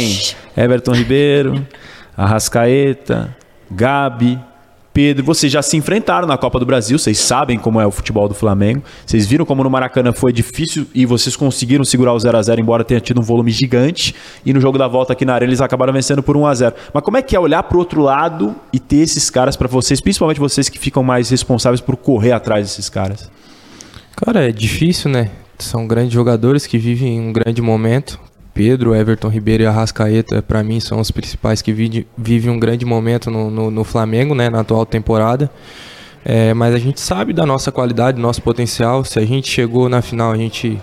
tem 0.54 0.64
Everton 0.64 0.92
Ribeiro, 0.92 1.66
Arrascaeta, 2.16 3.36
Gabi, 3.70 4.38
Pedro, 4.94 5.24
vocês 5.24 5.52
já 5.52 5.60
se 5.60 5.76
enfrentaram 5.76 6.24
na 6.24 6.38
Copa 6.38 6.60
do 6.60 6.64
Brasil, 6.64 6.96
vocês 6.96 7.18
sabem 7.18 7.58
como 7.58 7.80
é 7.80 7.86
o 7.86 7.90
futebol 7.90 8.28
do 8.28 8.34
Flamengo. 8.34 8.80
Vocês 9.04 9.26
viram 9.26 9.44
como 9.44 9.64
no 9.64 9.68
Maracanã 9.68 10.12
foi 10.12 10.32
difícil 10.32 10.86
e 10.94 11.04
vocês 11.04 11.34
conseguiram 11.34 11.84
segurar 11.84 12.12
o 12.12 12.18
0 12.20 12.38
a 12.38 12.40
0 12.40 12.60
embora 12.60 12.84
tenha 12.84 13.00
tido 13.00 13.20
um 13.20 13.24
volume 13.24 13.50
gigante. 13.50 14.14
E 14.46 14.52
no 14.52 14.60
jogo 14.60 14.78
da 14.78 14.86
volta 14.86 15.12
aqui 15.12 15.24
na 15.24 15.34
Arena 15.34 15.50
eles 15.50 15.60
acabaram 15.60 15.92
vencendo 15.92 16.22
por 16.22 16.36
1 16.36 16.46
a 16.46 16.54
0 16.54 16.76
Mas 16.94 17.02
como 17.02 17.16
é 17.16 17.22
que 17.22 17.34
é 17.34 17.40
olhar 17.40 17.64
para 17.64 17.76
o 17.76 17.80
outro 17.80 18.00
lado 18.00 18.54
e 18.72 18.78
ter 18.78 18.98
esses 18.98 19.28
caras 19.30 19.56
para 19.56 19.66
vocês, 19.66 20.00
principalmente 20.00 20.38
vocês 20.38 20.68
que 20.68 20.78
ficam 20.78 21.02
mais 21.02 21.28
responsáveis 21.28 21.80
por 21.80 21.96
correr 21.96 22.30
atrás 22.30 22.64
desses 22.64 22.88
caras? 22.88 23.28
Cara, 24.14 24.48
é 24.48 24.52
difícil, 24.52 25.10
né? 25.10 25.28
São 25.58 25.88
grandes 25.88 26.12
jogadores 26.12 26.68
que 26.68 26.78
vivem 26.78 27.20
um 27.20 27.32
grande 27.32 27.60
momento. 27.60 28.20
Pedro, 28.54 28.94
Everton 28.94 29.28
Ribeiro 29.28 29.64
e 29.64 29.66
Arrascaeta, 29.66 30.40
para 30.40 30.62
mim, 30.62 30.78
são 30.78 31.00
os 31.00 31.10
principais 31.10 31.60
que 31.60 31.72
vivem 31.72 32.50
um 32.50 32.58
grande 32.58 32.84
momento 32.86 33.30
no, 33.30 33.50
no, 33.50 33.70
no 33.70 33.84
Flamengo, 33.84 34.34
né, 34.34 34.48
na 34.48 34.60
atual 34.60 34.86
temporada. 34.86 35.50
É, 36.24 36.54
mas 36.54 36.74
a 36.74 36.78
gente 36.78 37.00
sabe 37.00 37.32
da 37.32 37.44
nossa 37.44 37.70
qualidade, 37.70 38.16
do 38.16 38.22
nosso 38.22 38.40
potencial. 38.40 39.04
Se 39.04 39.18
a 39.18 39.26
gente 39.26 39.50
chegou 39.50 39.88
na 39.88 40.00
final, 40.00 40.32
a 40.32 40.36
gente 40.36 40.80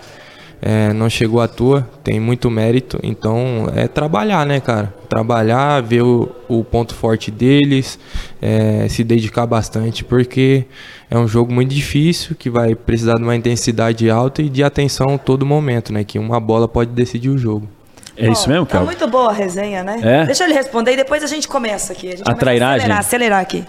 é, 0.62 0.94
não 0.94 1.10
chegou 1.10 1.42
à 1.42 1.48
toa, 1.48 1.90
tem 2.04 2.20
muito 2.20 2.50
mérito. 2.50 3.00
Então 3.02 3.68
é 3.76 3.88
trabalhar, 3.88 4.46
né, 4.46 4.60
cara? 4.60 4.94
Trabalhar, 5.10 5.82
ver 5.82 6.04
o, 6.04 6.30
o 6.48 6.64
ponto 6.64 6.94
forte 6.94 7.32
deles, 7.32 7.98
é, 8.42 8.88
se 8.88 9.04
dedicar 9.04 9.48
bastante, 9.48 10.04
porque 10.04 10.66
é 11.10 11.18
um 11.18 11.28
jogo 11.28 11.52
muito 11.52 11.74
difícil 11.74 12.36
que 12.36 12.50
vai 12.50 12.76
precisar 12.76 13.16
de 13.16 13.24
uma 13.24 13.36
intensidade 13.36 14.10
alta 14.10 14.42
e 14.42 14.50
de 14.50 14.64
atenção 14.64 15.18
todo 15.18 15.46
momento, 15.46 15.92
né? 15.92 16.04
Que 16.04 16.20
uma 16.20 16.40
bola 16.40 16.68
pode 16.68 16.92
decidir 16.92 17.30
o 17.30 17.38
jogo. 17.38 17.68
É 18.16 18.28
Bom, 18.28 18.34
isso 18.34 18.48
mesmo, 18.48 18.66
cara? 18.68 18.82
Tá 18.82 18.86
muito 18.86 19.08
boa 19.08 19.30
a 19.30 19.34
resenha, 19.34 19.84
né? 19.84 20.00
É? 20.04 20.26
Deixa 20.26 20.44
ele 20.44 20.54
responder 20.54 20.94
e 20.94 20.98
depois 20.98 21.24
a 21.24 21.28
gente 21.28 21.48
começa 21.48 21.92
aqui. 21.92 22.08
A, 22.08 22.16
gente 22.18 22.30
a 22.30 22.34
trairagem? 22.36 22.92
Acelerar, 22.92 23.00
acelerar 23.00 23.42
aqui. 23.42 23.66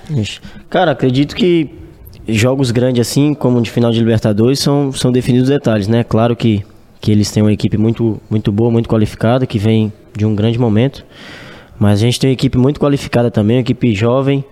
Cara, 0.69 0.91
acredito 0.91 1.35
que 1.35 1.71
jogos 2.29 2.71
grandes 2.71 3.09
assim, 3.09 3.35
como 3.35 3.61
de 3.63 3.71
final 3.71 3.91
de 3.91 3.99
Libertadores, 3.99 4.59
são, 4.59 4.93
são 4.93 5.11
definidos 5.11 5.49
detalhes, 5.49 5.89
né? 5.89 6.05
Claro 6.05 6.37
que 6.37 6.65
que 7.03 7.11
eles 7.11 7.33
têm 7.33 7.43
uma 7.43 7.53
equipe 7.53 7.77
muito, 7.77 8.23
muito 8.31 8.53
boa, 8.53 8.71
muito 8.71 8.89
qualificada, 8.89 9.45
que 9.45 9.59
vem 9.59 9.93
de 10.17 10.25
um 10.25 10.37
grande 10.37 10.57
momento. 10.57 11.05
Mas 11.77 11.99
a 11.99 12.03
gente 12.03 12.19
tem 12.21 12.31
uma 12.31 12.33
equipe 12.33 12.57
muito 12.57 12.79
qualificada 12.79 13.29
também, 13.29 13.57
uma 13.57 13.61
equipe 13.61 13.93
jovem, 13.93 14.45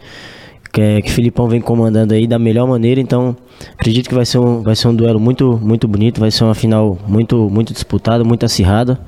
que, 0.72 0.80
é, 0.80 1.00
que 1.00 1.08
o 1.08 1.12
Filipão 1.12 1.48
vem 1.48 1.60
comandando 1.60 2.12
aí 2.12 2.26
da 2.26 2.40
melhor 2.40 2.66
maneira, 2.66 3.00
então 3.00 3.36
acredito 3.78 4.08
que 4.08 4.14
vai 4.16 4.26
ser 4.26 4.38
um, 4.38 4.62
vai 4.62 4.74
ser 4.74 4.88
um 4.88 4.94
duelo 4.94 5.20
muito, 5.20 5.60
muito 5.62 5.86
bonito, 5.86 6.18
vai 6.18 6.32
ser 6.32 6.42
uma 6.42 6.54
final 6.54 6.98
muito, 7.06 7.48
muito 7.48 7.72
disputada, 7.72 8.24
muito 8.24 8.44
acirrada, 8.44 8.98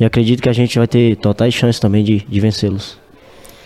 e 0.00 0.04
acredito 0.04 0.42
que 0.42 0.48
a 0.48 0.54
gente 0.54 0.78
vai 0.78 0.88
ter 0.88 1.16
totais 1.16 1.52
chances 1.52 1.78
também 1.78 2.02
de, 2.02 2.20
de 2.20 2.40
vencê-los. 2.40 2.98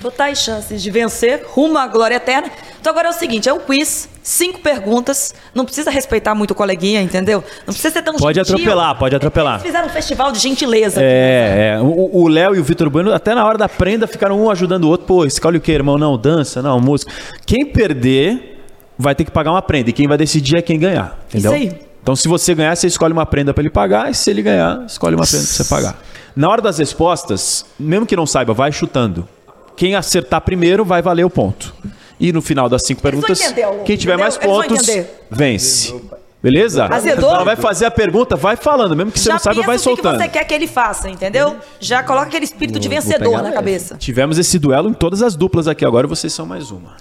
Totais 0.01 0.43
chances 0.43 0.83
de 0.83 0.91
vencer 0.91 1.45
rumo 1.53 1.79
à 1.79 1.87
glória 1.87 2.17
eterna. 2.17 2.51
Então 2.81 2.91
agora 2.91 3.09
é 3.09 3.11
o 3.11 3.15
seguinte, 3.15 3.49
é 3.49 3.53
um 3.53 3.61
quiz, 3.61 4.09
cinco 4.23 4.61
perguntas, 4.61 5.35
não 5.55 5.65
precisa 5.65 5.91
respeitar 5.91 6.35
muito 6.35 6.53
o 6.53 6.55
coleguinha, 6.55 7.01
entendeu? 7.03 7.43
Não 7.67 7.73
precisa 7.73 7.91
ser 7.91 8.03
tão 8.03 8.15
Pode 8.17 8.39
gentil. 8.39 8.55
atropelar, 8.55 8.99
pode 8.99 9.17
atropelar. 9.17 9.55
Eles 9.55 9.67
fizeram 9.67 9.87
um 9.87 9.91
festival 9.91 10.33
de 10.33 10.39
gentileza. 10.39 11.01
É, 11.03 11.77
é. 11.77 11.81
O 11.81 12.29
Léo 12.29 12.55
e 12.55 12.59
o 12.59 12.65
Vitor 12.65 12.89
Bueno, 12.91 13.13
até 13.13 13.35
na 13.35 13.45
hora 13.45 13.59
da 13.59 13.69
prenda, 13.69 14.07
ficaram 14.07 14.41
um 14.41 14.51
ajudando 14.51 14.85
o 14.85 14.89
outro. 14.89 15.07
Pô, 15.07 15.25
escolhe 15.25 15.59
o 15.59 15.61
que, 15.61 15.73
irmão? 15.73 15.99
Não, 15.99 16.17
dança, 16.19 16.61
não, 16.63 16.81
música. 16.81 17.13
Quem 17.47 17.67
perder 17.67 18.63
vai 18.99 19.15
ter 19.15 19.25
que 19.25 19.31
pagar 19.31 19.51
uma 19.51 19.63
prenda. 19.63 19.91
E 19.91 19.93
quem 19.93 20.07
vai 20.07 20.19
decidir 20.19 20.57
é 20.57 20.63
quem 20.63 20.79
ganhar. 20.79 21.19
Entendeu? 21.29 21.55
Isso 21.55 21.63
aí. 21.63 21.81
Então, 22.03 22.17
se 22.17 22.29
você 22.29 22.55
ganhar, 22.55 22.75
você 22.77 22.87
escolhe 22.87 23.13
uma 23.13 23.27
prenda 23.27 23.53
pra 23.53 23.63
ele 23.63 23.71
pagar. 23.71 24.11
E 24.11 24.15
se 24.15 24.31
ele 24.31 24.43
ganhar, 24.43 24.85
escolhe 24.87 25.15
uma 25.15 25.27
prenda 25.27 25.45
pra 25.45 25.53
você 25.55 25.65
pagar. 25.65 25.97
Na 26.37 26.49
hora 26.49 26.63
das 26.63 26.79
respostas, 26.79 27.67
mesmo 27.79 28.07
que 28.07 28.17
não 28.17 28.27
saiba, 28.27 28.55
vai 28.55 28.73
chutando. 28.73 29.29
Quem 29.77 29.95
acertar 29.95 30.41
primeiro 30.43 30.85
vai 30.85 31.03
valer 31.03 31.25
o 31.25 31.31
ponto. 31.31 31.75
E 32.21 32.33
no 32.33 32.43
final 32.43 32.69
das 32.69 32.83
cinco 32.83 33.01
perguntas, 33.01 33.41
quem 33.85 33.97
tiver 33.97 34.13
entendeu? 34.13 34.19
mais 34.19 34.37
pontos, 34.37 34.87
vence. 35.31 35.95
Beleza? 36.43 36.87
Azedou? 36.87 37.31
Ela 37.31 37.45
vai 37.45 37.57
fazer 37.57 37.87
a 37.87 37.91
pergunta, 37.91 38.35
vai 38.37 38.57
falando. 38.57 38.97
Mesmo 38.97 39.13
que 39.13 39.19
você 39.19 39.27
Já 39.27 39.33
não 39.35 39.39
saiba, 39.39 39.63
vai 39.63 39.77
o 39.77 39.79
que 39.79 39.85
soltando. 39.85 40.19
que 40.19 40.25
você 40.25 40.29
quer 40.29 40.45
que 40.45 40.55
ele 40.55 40.67
faça, 40.67 41.09
entendeu? 41.09 41.57
Já 41.79 42.03
coloca 42.03 42.27
aquele 42.27 42.45
espírito 42.45 42.79
de 42.79 42.89
vencedor 42.89 43.43
na 43.43 43.53
cabeça. 43.53 43.97
Tivemos 43.97 44.39
esse 44.39 44.59
duelo 44.59 44.89
em 44.91 44.95
todas 44.95 45.23
as 45.23 45.35
duplas 45.35 45.67
aqui. 45.67 45.85
Agora 45.85 46.07
vocês 46.07 46.33
são 46.33 46.47
mais 46.47 46.71
uma. 46.71 46.97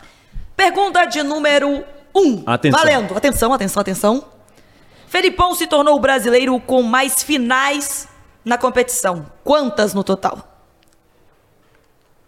Pergunta 0.55 1.05
de 1.05 1.23
número 1.23 1.69
1. 1.69 1.83
Um. 2.15 2.43
Atenção. 2.45 2.79
Valendo. 2.79 3.17
Atenção, 3.17 3.53
atenção, 3.53 3.81
atenção. 3.81 4.25
Felipão 5.07 5.55
se 5.55 5.67
tornou 5.67 5.95
o 5.95 5.99
brasileiro 5.99 6.59
com 6.59 6.81
mais 6.81 7.23
finais 7.23 8.07
na 8.43 8.57
competição. 8.57 9.25
Quantas 9.43 9.93
no 9.93 10.03
total? 10.03 10.65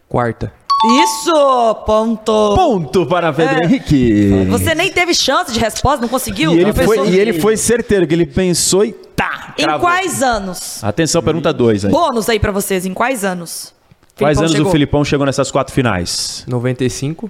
Quarta. 0.08 0.54
Isso! 0.84 1.76
Ponto! 1.86 2.56
Ponto 2.56 3.06
para 3.06 3.32
Pedro 3.32 3.56
É. 3.62 3.66
Henrique. 3.66 4.46
Você 4.50 4.74
nem 4.74 4.92
teve 4.92 5.14
chance 5.14 5.52
de 5.54 5.60
resposta, 5.60 6.02
não 6.02 6.08
conseguiu? 6.10 6.52
E 6.54 6.60
ele, 6.60 6.66
Não 6.66 6.74
foi, 6.74 7.10
e 7.10 7.20
ele 7.20 7.34
foi 7.40 7.56
certeiro, 7.56 8.08
que 8.08 8.14
ele 8.14 8.26
pensou 8.26 8.84
e 8.84 8.92
tá. 8.92 9.54
Em 9.58 9.64
cravou. 9.64 9.82
quais 9.82 10.24
anos? 10.24 10.84
Atenção, 10.84 11.22
pergunta 11.22 11.54
2 11.54 11.86
aí. 11.86 11.92
Bônus 11.92 12.28
aí 12.30 12.40
pra 12.40 12.52
vocês, 12.52 12.86
em 12.86 12.94
quais 12.94 13.24
anos? 13.24 13.74
Quais 14.18 14.38
Felipão 14.38 14.42
anos 14.44 14.52
chegou? 14.54 14.68
o 14.68 14.72
Filipão 14.72 15.06
chegou 15.06 15.26
nessas 15.26 15.52
quatro 15.52 15.74
finais? 15.74 16.44
95. 16.48 17.30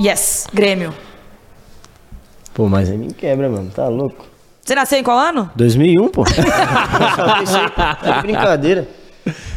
Yes, 0.00 0.46
Grêmio. 0.52 0.94
Pô, 2.54 2.68
mas 2.68 2.90
aí 2.90 2.96
me 2.96 3.12
quebra, 3.12 3.48
mano, 3.48 3.70
tá 3.74 3.86
louco. 3.88 4.24
Você 4.64 4.74
nasceu 4.74 4.98
em 4.98 5.02
qual 5.02 5.18
ano? 5.18 5.50
2001, 5.56 6.08
pô. 6.08 6.24
Só 7.16 7.38
pensei, 7.38 7.68
tá 7.70 7.98
de 8.16 8.22
brincadeira. 8.22 8.88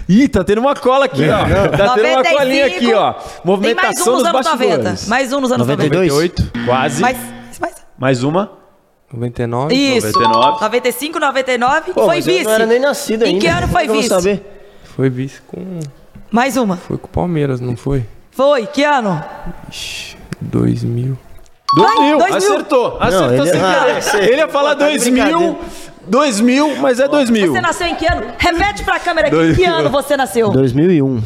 Ih, 0.07 0.27
tá 0.27 0.43
tendo 0.43 0.59
uma 0.61 0.75
cola 0.75 1.05
aqui, 1.05 1.23
ó. 1.27 1.39
Tá 1.75 1.95
tendo 1.95 2.07
uma 2.07 2.17
95. 2.23 2.37
colinha 2.37 2.65
aqui, 2.67 2.93
ó. 2.93 3.13
Tem 3.13 3.23
mais 3.23 3.25
um 3.43 3.47
Movimentação 3.47 4.05
nos 4.13 4.23
dos 4.23 4.25
anos 4.29 4.45
90. 4.45 4.67
bastidores. 4.77 5.07
Mais 5.07 5.33
um 5.33 5.41
nos 5.41 5.51
anos 5.51 5.67
92? 5.67 6.09
98. 6.11 6.51
Quase. 6.65 7.01
Mais, 7.01 7.17
mais. 7.59 7.75
Mais 7.97 8.23
uma. 8.23 8.51
99. 9.11 9.73
Isso. 9.73 10.07
99. 10.11 10.51
95, 10.61 11.19
99. 11.19 11.93
Pô, 11.93 12.05
foi 12.05 12.15
mas 12.15 12.27
eu 12.27 12.33
vice. 12.33 12.45
não 12.45 12.51
era 12.51 12.65
nem 12.65 12.79
nascido 12.79 13.23
Em 13.23 13.27
ainda. 13.29 13.39
que 13.39 13.47
ano 13.47 13.67
foi 13.67 13.67
Como 13.67 13.79
é 13.79 13.83
eu 13.83 13.87
vou 13.87 13.95
vice? 14.01 14.09
saber? 14.09 14.61
Foi 14.95 15.09
vice 15.09 15.41
com. 15.47 15.79
Mais 16.31 16.57
uma. 16.57 16.77
Foi 16.77 16.97
com 16.97 17.07
o 17.07 17.09
Palmeiras, 17.09 17.59
não 17.61 17.75
foi? 17.77 18.05
Foi. 18.31 18.65
Que 18.67 18.83
ano? 18.83 19.23
Ixi, 19.71 20.17
2000. 20.41 21.17
2000. 21.77 22.17
2000. 22.17 22.37
Acertou. 22.37 22.97
Acertou 22.99 23.33
ele- 23.45 23.49
sem 23.51 23.61
Ah, 23.61 23.99
querer. 24.11 24.23
Ele 24.31 24.37
ia 24.37 24.47
falar 24.47 24.71
Pô, 24.75 24.79
tá 24.81 24.85
de 24.89 24.97
2000. 24.97 25.23
brincadeira. 25.25 25.55
2000, 26.07 26.77
mas 26.77 26.99
é 26.99 27.07
2000. 27.07 27.53
Você 27.53 27.61
nasceu 27.61 27.87
em 27.87 27.95
que 27.95 28.05
ano? 28.05 28.23
Repete 28.37 28.83
pra 28.83 28.99
câmera 28.99 29.27
aqui. 29.27 29.35
Dois 29.35 29.55
Que 29.57 29.63
ano 29.65 29.89
você 29.89 30.15
nasceu? 30.17 30.49
2001. 30.51 31.21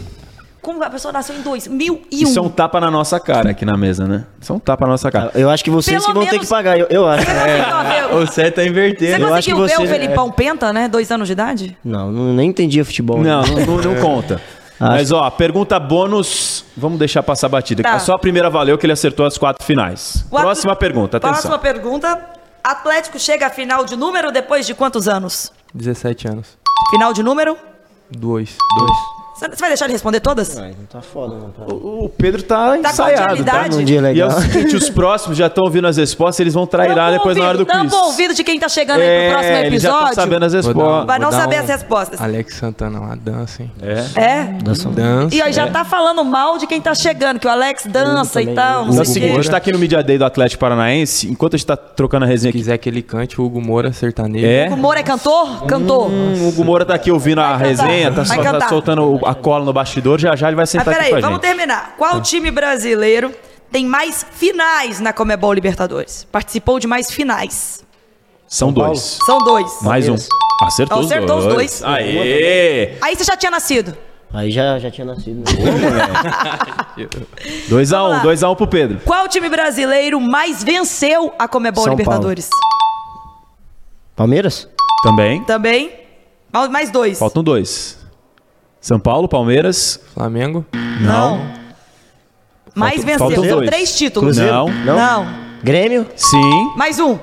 Como 0.61 0.83
a 0.83 0.89
pessoa 0.89 1.11
nasceu 1.13 1.35
em 1.35 1.41
2001? 1.41 2.01
Isso 2.11 2.37
é 2.37 2.41
um 2.41 2.49
tapa 2.49 2.81
na 2.81 2.91
nossa 2.91 3.17
cara 3.19 3.51
aqui 3.51 3.63
na 3.63 3.77
mesa, 3.77 4.05
né? 4.05 4.25
Isso 4.41 4.51
é 4.51 4.55
um 4.55 4.59
tapa 4.59 4.85
na 4.85 4.91
nossa 4.91 5.09
cara. 5.09 5.31
Eu 5.33 5.49
acho 5.49 5.63
que 5.63 5.69
vocês 5.71 5.95
Pelo 6.03 6.07
que 6.07 6.13
vão 6.13 6.23
ter 6.25 6.31
menos- 6.31 6.45
que 6.47 6.49
pagar, 6.53 6.77
eu, 6.77 6.85
eu 6.89 7.07
acho. 7.07 7.25
Ver- 7.25 8.15
O 8.17 8.27
certo 8.27 8.55
tá 8.55 8.61
Você 8.61 8.67
invertendo. 8.67 9.25
eu 9.25 9.33
acho 9.33 9.49
conseguiu 9.49 9.55
que 9.65 9.67
ver 9.69 9.77
o 9.83 9.87
você- 9.87 9.93
Felipão 9.99 10.29
Penta, 10.31 10.73
né? 10.73 10.87
Dois 10.89 11.09
anos 11.11 11.27
de 11.27 11.31
idade? 11.31 11.77
Não, 11.83 12.11
não, 12.11 12.33
nem 12.33 12.49
entendia 12.49 12.83
futebol. 12.83 13.21
Não, 13.21 13.41
né? 13.41 13.47
não, 13.65 13.77
não- 13.77 13.83
não 13.83 13.95
conta. 14.01 14.41
Mas 14.79 15.11
ó, 15.11 15.29
pergunta 15.29 15.77
bônus, 15.79 16.63
vamos 16.75 16.99
deixar 16.99 17.21
passar 17.23 17.47
batida. 17.49 17.81
Tá. 17.83 17.97
Só 17.99 18.13
a 18.13 18.19
primeira 18.19 18.49
valeu 18.49 18.77
que 18.77 18.85
ele 18.85 18.93
acertou 18.93 19.25
as 19.25 19.37
quatro 19.37 19.65
finais. 19.65 20.25
Próxima 20.29 20.75
pergunta, 20.75 21.17
atenção. 21.17 21.33
Próxima 21.33 21.59
pergunta. 21.59 22.17
Atlético 22.63 23.19
chega 23.19 23.47
à 23.47 23.49
final 23.49 23.85
de 23.85 23.95
número 23.95 24.31
depois 24.31 24.65
de 24.65 24.73
quantos 24.73 25.07
anos? 25.07 25.51
17 25.73 26.27
anos. 26.27 26.57
Final 26.91 27.13
de 27.13 27.23
número? 27.23 27.57
Dois. 28.11 28.49
Você 28.49 29.18
você 29.39 29.55
vai 29.59 29.69
deixar 29.69 29.85
ele 29.85 29.93
responder 29.93 30.19
todas? 30.19 30.57
Ai, 30.57 30.73
não 30.77 30.85
tá 30.85 31.01
foda, 31.01 31.35
não. 31.35 31.49
Pra... 31.49 31.73
O 31.73 32.05
o 32.05 32.09
Pedro 32.09 32.41
tá, 32.43 32.77
Tá 32.77 32.89
ensaiado, 32.91 33.43
tá? 33.43 33.67
Num 33.69 33.83
dia 33.83 33.95
E 33.95 33.97
é 33.97 34.01
legal. 34.01 34.29
o 34.29 34.41
seguinte, 34.41 34.75
os 34.75 34.89
próximos 34.89 35.37
já 35.37 35.47
estão 35.47 35.63
ouvindo 35.65 35.87
as 35.87 35.97
respostas, 35.97 36.39
eles 36.39 36.53
vão 36.53 36.65
trairar 36.65 37.11
depois 37.11 37.35
na 37.37 37.45
hora 37.47 37.57
do 37.57 37.65
quiz. 37.65 37.75
Tampa 37.77 37.95
o 37.95 38.05
ouvido 38.07 38.33
de 38.33 38.43
quem 38.43 38.59
tá 38.59 38.67
chegando 38.69 38.99
aí 39.01 39.07
pro 39.29 39.31
próximo 39.33 39.55
É, 39.55 39.65
eles 39.67 39.81
já 39.83 39.89
episódio. 39.89 40.15
sabendo 40.15 40.45
as 40.45 40.53
um- 40.53 40.57
respostas. 40.57 41.05
Vai 41.05 41.19
não 41.19 41.31
saber 41.31 41.55
um- 41.57 41.59
as 41.63 41.67
respostas. 41.69 42.21
Alex 42.21 42.55
Santana, 42.55 42.99
uma 42.99 43.15
dança, 43.15 43.61
hein? 43.63 43.71
É. 43.81 44.21
É? 44.21 44.43
Dança. 44.63 44.89
Dança. 44.89 45.35
E 45.35 45.41
aí 45.41 45.51
já 45.53 45.67
tá 45.69 45.83
falando 45.85 46.23
mal 46.23 46.57
de 46.57 46.65
quem 46.67 46.81
tá 46.81 46.93
chegando, 46.95 47.39
que 47.39 47.47
o 47.47 47.49
Alex 47.49 47.85
dança 47.87 48.41
e 48.41 48.53
tal, 48.53 48.85
não 48.85 48.89
é 48.89 48.89
o 48.89 48.93
sei 48.93 49.01
o 49.01 49.05
seguinte, 49.05 49.31
a 49.31 49.35
gente 49.35 49.49
tá 49.51 49.57
aqui 49.57 49.71
no 49.71 49.79
Media 49.79 50.01
Day 50.03 50.17
do 50.17 50.25
Atlético 50.25 50.59
Paranaense, 50.59 51.29
enquanto 51.29 51.55
a 51.55 51.57
gente 51.57 51.65
tá 51.67 51.77
trocando 51.77 52.25
a 52.25 52.27
resenha 52.27 52.51
Se 52.51 52.57
aqui. 52.57 52.57
quiser 52.59 52.77
que 52.77 52.89
ele 52.89 53.01
cante, 53.01 53.39
o 53.39 53.45
Hugo 53.45 53.61
Moura, 53.61 53.91
sertanejo. 53.93 54.45
É. 54.45 54.69
O 54.69 54.77
Moura 54.77 54.99
é 54.99 55.03
cantor? 55.03 55.65
Cantor. 55.65 56.09
Hum, 56.09 56.43
o 56.45 56.47
Hugo 56.49 56.63
Moura 56.63 56.85
tá 56.85 56.93
aqui 56.95 57.11
ouvindo 57.11 57.39
a 57.41 57.55
resenha, 57.57 58.11
tá, 58.11 58.23
tá 58.23 58.67
soltando 58.69 59.03
o- 59.15 59.25
a 59.29 59.35
cola 59.35 59.63
no 59.65 59.71
bastidor, 59.71 60.19
já 60.19 60.35
já 60.35 60.47
ele 60.47 60.55
vai 60.55 60.65
sentar 60.65 60.87
aqui 60.87 60.95
peraí, 60.97 61.11
com 61.11 61.17
a 61.17 61.21
vamos 61.21 61.35
gente. 61.35 61.45
terminar. 61.47 61.95
Qual 61.97 62.19
time 62.21 62.49
brasileiro 62.49 63.33
tem 63.71 63.85
mais 63.85 64.25
finais 64.31 64.99
na 64.99 65.13
Comebol 65.13 65.53
Libertadores? 65.53 66.25
Participou 66.31 66.79
de 66.79 66.87
mais 66.87 67.11
finais. 67.11 67.83
São 68.47 68.73
Paulo. 68.73 68.89
dois. 68.89 69.19
São 69.25 69.37
dois. 69.39 69.71
Mais 69.83 70.09
um. 70.09 70.15
Acertou, 70.63 70.99
Acertou 71.01 71.37
os 71.37 71.45
os 71.45 71.53
dois. 71.53 71.79
dois. 71.79 71.83
Aê! 71.83 72.97
Aí 73.01 73.15
você 73.15 73.23
já 73.23 73.37
tinha 73.37 73.51
nascido. 73.51 73.95
Aí 74.33 74.51
já, 74.51 74.77
já 74.79 74.89
tinha 74.91 75.05
nascido. 75.05 75.37
Né? 75.39 77.07
2x1, 77.69 77.91
lá. 78.09 78.23
2x1 78.23 78.55
pro 78.55 78.67
Pedro. 78.67 78.99
Qual 79.05 79.27
time 79.27 79.47
brasileiro 79.49 80.19
mais 80.19 80.63
venceu 80.63 81.33
a 81.37 81.47
Comebol 81.47 81.83
São 81.83 81.93
Libertadores? 81.93 82.49
Palmeiras? 84.15 84.67
Também. 85.03 85.43
Também. 85.43 85.91
Mais 86.71 86.89
dois. 86.91 87.19
Faltam 87.19 87.43
dois. 87.43 87.97
São 88.81 88.99
Paulo, 88.99 89.27
Palmeiras. 89.27 89.99
Flamengo. 90.13 90.65
Não. 91.01 91.41
Mais 92.75 93.03
Faltam- 93.03 93.27
venceu. 93.29 93.43
São 93.49 93.57
dois. 93.57 93.69
três 93.69 93.97
títulos. 93.97 94.27
Cruzeiro? 94.37 94.53
Não. 94.53 94.67
Não? 94.69 94.95
Não. 94.95 95.27
Grêmio? 95.63 96.07
Sim. 96.15 96.73
Mais 96.77 96.99
um. 96.99 97.17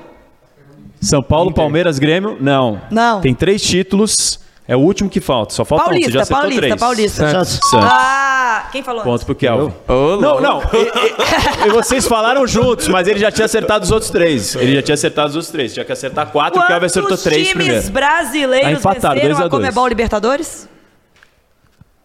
São 1.01 1.21
Paulo, 1.23 1.53
Palmeiras, 1.53 1.97
Grêmio. 1.99 2.37
Não. 2.39 2.81
Não. 2.91 3.21
Tem 3.21 3.33
três 3.33 3.61
títulos. 3.61 4.39
É 4.69 4.75
o 4.75 4.79
último 4.79 5.09
que 5.09 5.21
falta. 5.21 5.53
Só 5.53 5.63
falta 5.63 5.85
um. 5.85 5.93
Você 5.93 6.11
já 6.11 6.25
Paulista, 6.25 6.35
acertou 6.35 6.41
Paulista, 6.41 6.61
três. 6.61 6.79
Paulista. 6.79 7.29
Santos? 7.31 7.69
Santos. 7.71 7.89
Ah, 7.89 8.67
quem 8.71 8.83
falou? 8.83 9.01
Ponto 9.03 9.25
pro 9.25 9.33
Kelvin. 9.33 9.73
Ô, 9.87 10.17
Não, 10.17 10.41
não. 10.41 10.61
E, 10.61 11.65
e- 11.65 11.67
e 11.67 11.71
vocês 11.71 12.05
falaram 12.05 12.45
juntos, 12.45 12.87
mas 12.89 13.07
ele 13.07 13.17
já 13.17 13.31
tinha 13.31 13.45
acertado 13.45 13.85
os 13.85 13.91
outros 13.91 14.11
três. 14.11 14.55
Ele 14.55 14.75
já 14.75 14.81
tinha 14.81 14.95
acertado 14.95 15.29
os 15.29 15.35
outros 15.35 15.51
três. 15.51 15.73
Tinha 15.73 15.85
que 15.85 15.91
acertar 15.93 16.27
quatro, 16.31 16.61
o 16.61 16.67
Kelvin 16.67 16.85
acertou 16.85 17.11
Quantos 17.11 17.23
três 17.23 17.47
times 17.47 17.65
primeiro. 17.65 17.91
brasileiros 17.91 18.67
Tá 18.67 18.71
empatado, 18.91 19.13
venceram 19.15 19.29
dois 19.35 19.41
a 19.41 19.45
a 19.45 19.47
dois. 19.47 19.61
Comebol 19.63 19.87
Libertadores? 19.87 20.67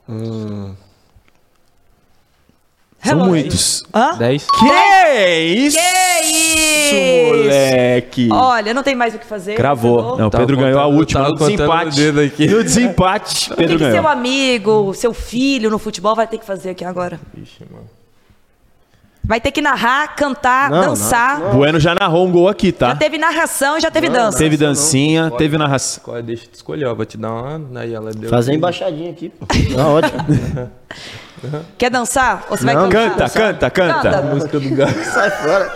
São 0.07 0.77
Relógio. 3.01 3.27
muitos. 3.33 3.83
Hã? 3.93 4.17
10. 4.17 4.47
Que 4.47 4.65
isso, 5.45 5.77
Que 5.79 6.95
isso? 6.95 7.37
moleque? 7.37 8.29
Olha, 8.31 8.73
não 8.75 8.83
tem 8.83 8.95
mais 8.95 9.13
o 9.15 9.19
que 9.19 9.27
fazer. 9.27 9.55
Cravou. 9.57 9.99
Acabou. 9.99 10.19
Não, 10.19 10.27
o 10.29 10.31
Tava 10.31 10.43
Pedro 10.47 10.57
ganhou 10.63 10.79
a 10.81 10.85
contando- 10.85 10.99
última 10.99 11.29
no 11.29 11.35
desempate. 11.35 11.89
o 11.89 11.95
dedo 11.97 12.21
aqui. 12.21 12.47
No 12.47 12.63
desempate, 12.63 13.53
O 13.53 13.57
Pedro 13.57 13.79
que, 13.79 13.85
que 13.85 13.91
seu 13.91 14.03
ganhou. 14.03 14.09
amigo, 14.19 14.95
seu 14.95 15.13
filho 15.13 15.69
no 15.69 15.79
futebol 15.81 16.15
vai 16.15 16.27
ter 16.29 16.39
que 16.39 16.45
fazer 16.47 16.71
aqui 16.71 16.85
agora? 16.85 17.19
Ixi, 17.37 17.65
mano. 17.71 17.89
Vai 19.33 19.41
ter 19.41 19.51
que 19.51 19.63
narrar, 19.63 20.15
cantar, 20.15 20.69
Não, 20.69 20.89
dançar. 20.89 21.41
Bueno 21.55 21.81
já 21.81 21.95
narrou 21.95 22.27
um 22.29 22.31
gol 22.31 22.49
aqui, 22.51 22.71
tá? 22.71 22.89
Já 22.89 22.97
teve 22.97 23.17
narração 23.17 23.79
e 23.79 23.81
já 23.81 23.91
teve 23.91 24.11
dança. 24.11 24.37
Teve 24.37 24.59
dancinha, 24.59 25.33
teve 25.39 25.57
narração. 25.57 26.05
Qual 26.05 26.19
é? 26.19 26.23
Deixa 26.23 26.45
eu 26.45 26.51
te 26.51 26.55
escolher, 26.57 26.85
ó. 26.85 26.95
Vou 26.95 27.07
te 27.07 27.17
dar 27.17 27.31
uma. 27.33 27.81
Aí 27.81 27.95
ela 27.95 28.11
deu. 28.13 28.29
Fazer 28.29 28.53
embaixadinha 28.53 29.11
aqui, 29.11 29.31
pô. 29.31 29.47
Tá 29.47 29.89
ótimo. 29.89 30.71
Quer 31.79 31.89
dançar? 31.89 32.45
Ou 32.51 32.59
você 32.59 32.65
vai 32.67 32.75
Não, 32.75 32.91
cantar? 32.91 33.31
Canta, 33.31 33.71
canta, 33.71 34.11
canta. 34.11 34.21
música 34.21 34.61
do 34.61 34.69
Galo. 34.69 34.93
Sai 35.03 35.31
fora. 35.31 35.73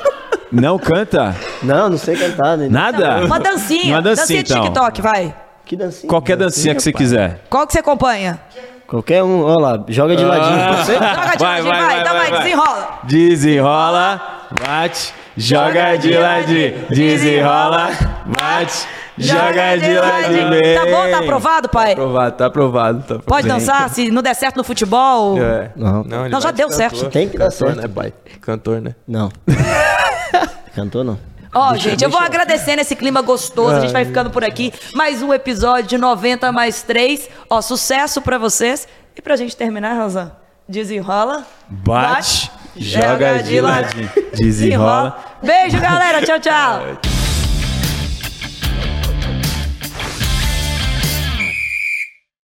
Não 0.52 0.78
canta? 0.78 1.34
Não, 1.62 1.88
não 1.88 1.96
sei 1.96 2.14
cantar. 2.14 2.58
Né? 2.58 2.68
Nada? 2.68 3.24
Uma 3.24 3.40
dancinha. 3.40 3.94
Uma 3.94 4.02
dancinha, 4.02 4.42
de 4.42 4.52
então. 4.52 4.64
TikTok, 4.64 5.00
vai. 5.00 5.34
Que 5.64 5.76
dancinha. 5.76 6.10
Qualquer 6.10 6.36
dancinha 6.36 6.74
que 6.74 6.82
você 6.82 6.92
quiser. 6.92 7.40
Qual 7.48 7.66
que 7.66 7.72
você 7.72 7.78
acompanha? 7.78 8.38
Qualquer 8.86 9.22
um, 9.22 9.42
olha 9.42 9.60
lá, 9.60 9.84
joga 9.88 10.14
de 10.14 10.24
ladinho. 10.24 10.60
Ah. 10.60 10.84
Você? 10.84 10.92
Joga 11.36 11.36
de 11.36 11.68
ladinho, 11.68 11.86
vai, 11.86 12.00
então 12.00 12.14
vai, 12.14 12.30
desenrola. 12.30 12.98
Desenrola, 13.04 14.20
bate, 14.64 15.14
joga 15.36 15.96
de 15.96 16.16
ladinho. 16.16 16.86
Desenrola, 16.88 17.90
bate, 18.26 18.86
joga 19.18 19.76
de 19.76 19.98
ladinho. 19.98 20.74
Tá 20.74 20.86
bom, 20.86 21.10
tá 21.10 21.18
aprovado, 21.18 21.68
pai? 21.68 21.92
Aprovado, 21.92 22.36
tá 22.36 22.46
aprovado. 22.46 22.98
Tá 22.98 23.04
aprovado. 23.16 23.24
Pode 23.24 23.48
dançar, 23.48 23.88
se 23.90 24.10
não 24.10 24.22
der 24.22 24.34
certo 24.34 24.56
no 24.56 24.64
futebol. 24.64 25.36
É. 25.42 25.70
Não. 25.74 26.02
ele 26.02 26.28
Não, 26.28 26.40
já 26.40 26.50
vai 26.50 26.52
de 26.52 26.56
deu 26.58 26.68
cantor. 26.68 26.76
certo. 26.90 27.10
Tem 27.10 27.28
que 27.28 27.36
dar 27.36 27.46
Cantor, 27.50 27.68
certo. 27.68 27.80
né, 27.82 27.88
pai? 27.88 28.12
Cantor, 28.40 28.80
né? 28.80 28.94
Não. 29.06 29.30
Cantou 30.76 31.02
não. 31.02 31.18
Ó, 31.56 31.74
gente, 31.74 32.04
eu 32.04 32.10
vou 32.10 32.20
agradecendo 32.20 32.82
esse 32.82 32.94
clima 32.94 33.22
gostoso. 33.22 33.76
A 33.76 33.80
gente 33.80 33.92
vai 33.92 34.04
ficando 34.04 34.28
por 34.30 34.44
aqui. 34.44 34.72
Mais 34.94 35.22
um 35.22 35.32
episódio 35.32 35.88
de 35.88 35.96
90 35.98 36.52
mais 36.52 36.82
3. 36.82 37.30
Ó, 37.48 37.62
sucesso 37.62 38.20
pra 38.20 38.36
vocês. 38.36 38.86
E 39.16 39.22
pra 39.22 39.36
gente 39.36 39.56
terminar, 39.56 39.94
Razan, 39.94 40.32
desenrola. 40.68 41.46
Bate, 41.66 42.50
joga 42.76 43.42
de 43.42 43.58
ladinho. 43.60 44.10
Desenrola. 44.34 45.18
Beijo, 45.42 45.80
galera. 45.80 46.20
Tchau, 46.20 46.38
tchau. 46.38 47.15